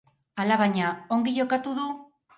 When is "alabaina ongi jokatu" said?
0.43-1.79